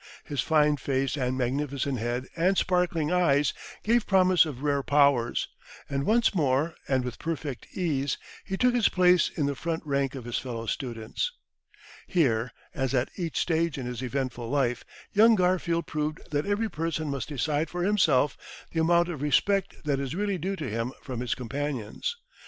His 0.25 0.41
fine 0.41 0.77
face 0.77 1.15
and 1.15 1.37
magnificent 1.37 1.99
head 1.99 2.25
and 2.35 2.57
sparkling 2.57 3.11
eyes 3.11 3.53
gave 3.83 4.07
promise 4.07 4.47
of 4.47 4.63
rare 4.63 4.81
powers, 4.81 5.47
and 5.87 6.07
once 6.07 6.33
more, 6.33 6.73
and 6.87 7.03
with 7.05 7.19
perfect 7.19 7.67
ease, 7.77 8.17
he 8.43 8.57
took 8.57 8.73
his 8.73 8.89
place 8.89 9.29
in 9.29 9.45
the 9.45 9.53
front 9.53 9.85
rank 9.85 10.15
of 10.15 10.25
his 10.25 10.39
fellow 10.39 10.65
students. 10.65 11.31
Here, 12.07 12.51
as 12.73 12.95
at 12.95 13.09
each 13.15 13.37
stage 13.37 13.77
in 13.77 13.85
his 13.85 14.01
eventful 14.01 14.49
life, 14.49 14.83
young 15.13 15.35
Garfield 15.35 15.85
proved 15.85 16.31
that 16.31 16.47
every 16.47 16.67
person 16.67 17.07
must 17.11 17.29
decide 17.29 17.69
for 17.69 17.83
himself 17.83 18.39
the 18.71 18.79
amount 18.81 19.07
of 19.07 19.21
respect 19.21 19.83
that 19.83 19.99
is 19.99 20.15
really 20.15 20.39
due 20.39 20.55
to 20.55 20.67
him 20.67 20.93
from 21.03 21.19
his 21.19 21.35
companions. 21.35 22.17